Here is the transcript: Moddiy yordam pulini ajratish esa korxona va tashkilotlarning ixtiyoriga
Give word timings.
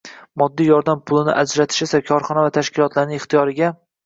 Moddiy 0.41 0.69
yordam 0.71 1.03
pulini 1.11 1.35
ajratish 1.41 1.83
esa 1.87 2.01
korxona 2.09 2.47
va 2.47 2.55
tashkilotlarning 2.57 3.21
ixtiyoriga 3.23 3.73